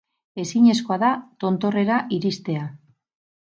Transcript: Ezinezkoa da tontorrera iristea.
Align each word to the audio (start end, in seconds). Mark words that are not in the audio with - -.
Ezinezkoa 0.43 0.97
da 1.03 1.11
tontorrera 1.45 2.01
iristea. 2.19 2.67